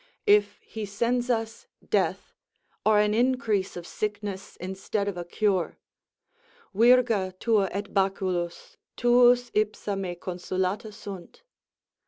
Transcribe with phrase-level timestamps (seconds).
[0.25, 2.33] If he sends us death,
[2.83, 5.77] or an increase of sickness, instead of a cure,
[6.73, 11.43] _Vvrga tua et baculus, tuus ipsa me consolata sunt.